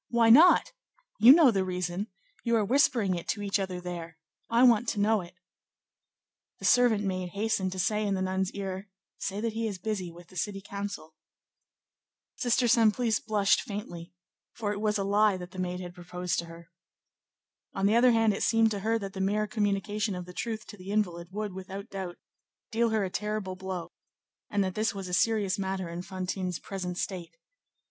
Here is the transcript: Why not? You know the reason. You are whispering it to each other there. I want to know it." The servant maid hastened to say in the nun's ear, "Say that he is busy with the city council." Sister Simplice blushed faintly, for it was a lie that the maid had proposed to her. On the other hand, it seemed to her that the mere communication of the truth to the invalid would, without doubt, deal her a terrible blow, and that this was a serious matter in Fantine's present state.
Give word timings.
Why 0.09 0.31
not? 0.31 0.71
You 1.19 1.31
know 1.31 1.51
the 1.51 1.63
reason. 1.63 2.07
You 2.43 2.55
are 2.55 2.65
whispering 2.65 3.13
it 3.13 3.27
to 3.27 3.43
each 3.43 3.59
other 3.59 3.79
there. 3.79 4.17
I 4.49 4.63
want 4.63 4.87
to 4.87 4.99
know 4.99 5.21
it." 5.21 5.35
The 6.57 6.65
servant 6.65 7.03
maid 7.03 7.33
hastened 7.33 7.71
to 7.73 7.77
say 7.77 8.07
in 8.07 8.15
the 8.15 8.21
nun's 8.23 8.49
ear, 8.53 8.89
"Say 9.19 9.39
that 9.41 9.53
he 9.53 9.67
is 9.67 9.77
busy 9.77 10.11
with 10.11 10.29
the 10.29 10.35
city 10.35 10.59
council." 10.59 11.13
Sister 12.35 12.65
Simplice 12.67 13.19
blushed 13.19 13.61
faintly, 13.61 14.11
for 14.53 14.71
it 14.71 14.81
was 14.81 14.97
a 14.97 15.03
lie 15.03 15.37
that 15.37 15.51
the 15.51 15.59
maid 15.59 15.79
had 15.79 15.93
proposed 15.93 16.39
to 16.39 16.45
her. 16.45 16.71
On 17.75 17.85
the 17.85 17.95
other 17.95 18.11
hand, 18.11 18.33
it 18.33 18.41
seemed 18.41 18.71
to 18.71 18.79
her 18.79 18.97
that 18.97 19.13
the 19.13 19.21
mere 19.21 19.45
communication 19.45 20.15
of 20.15 20.25
the 20.25 20.33
truth 20.33 20.65
to 20.69 20.77
the 20.77 20.89
invalid 20.89 21.27
would, 21.29 21.53
without 21.53 21.91
doubt, 21.91 22.17
deal 22.71 22.89
her 22.89 23.03
a 23.05 23.11
terrible 23.11 23.55
blow, 23.55 23.91
and 24.49 24.63
that 24.63 24.73
this 24.73 24.95
was 24.95 25.07
a 25.07 25.13
serious 25.13 25.59
matter 25.59 25.89
in 25.89 26.01
Fantine's 26.01 26.57
present 26.57 26.97
state. 26.97 27.37